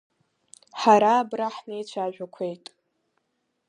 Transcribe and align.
Ҳара 0.79 1.11
абра 1.21 1.47
ҳнеицәажәақәеит… 1.55 2.65